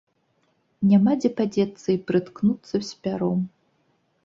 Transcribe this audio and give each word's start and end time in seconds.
Няма 0.93 1.11
дзе 1.19 1.31
падзецца 1.41 1.87
і 1.95 1.99
прыткнуцца 2.09 2.75
з 2.91 2.99
пяром. 3.07 3.39